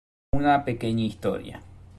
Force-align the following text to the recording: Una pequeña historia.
Una 0.31 0.65
pequeña 0.65 1.03
historia. 1.05 1.61